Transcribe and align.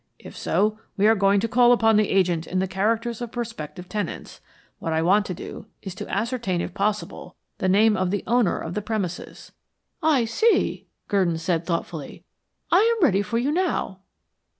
If 0.17 0.35
so, 0.35 0.79
we 0.97 1.05
are 1.05 1.13
going 1.13 1.39
to 1.41 1.47
call 1.47 1.71
upon 1.71 1.95
the 1.95 2.09
agent 2.09 2.47
in 2.47 2.57
the 2.57 2.67
characters 2.67 3.21
of 3.21 3.31
prospective 3.31 3.87
tenants. 3.87 4.41
What 4.79 4.93
I 4.93 5.03
want 5.03 5.27
to 5.27 5.35
do 5.35 5.67
is 5.83 5.93
to 5.93 6.09
ascertain 6.09 6.59
if 6.59 6.73
possible 6.73 7.35
the 7.59 7.69
name 7.69 7.95
of 7.95 8.09
the 8.09 8.23
owner 8.25 8.57
of 8.57 8.73
the 8.73 8.81
premises." 8.81 9.51
"I 10.01 10.25
see," 10.25 10.87
Gurdon 11.07 11.37
said 11.37 11.67
thoughtfully. 11.67 12.23
"I 12.71 12.79
am 12.79 13.05
ready 13.05 13.21
for 13.21 13.37
you 13.37 13.51
now." 13.51 13.99